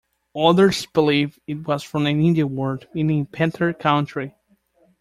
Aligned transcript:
Others 0.35 0.87
believed 0.87 1.39
it 1.45 1.67
was 1.67 1.83
from 1.83 2.07
an 2.07 2.19
Indian 2.19 2.55
word 2.55 2.87
meaning 2.91 3.27
'panther 3.27 3.71
country'. 3.71 4.33